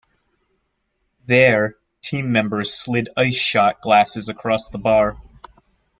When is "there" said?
1.27-1.75